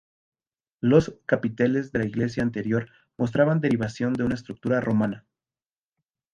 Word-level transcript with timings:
Los 0.81 1.15
capiteles 1.27 1.91
de 1.91 1.99
la 1.99 2.07
iglesia 2.07 2.41
anterior 2.41 2.89
mostraban 3.19 3.61
derivación 3.61 4.13
de 4.13 4.23
una 4.23 4.33
estructura 4.33 4.81
romana. 4.81 5.27